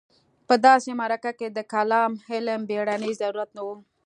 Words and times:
په 0.47 0.55
داسې 0.65 0.89
معرکه 0.99 1.31
کې 1.39 1.47
د 1.51 1.59
کلام 1.73 2.11
علم 2.31 2.61
بېړنی 2.69 3.11
ضرورت 3.21 3.49
نه 3.57 3.61
و. 3.65 3.67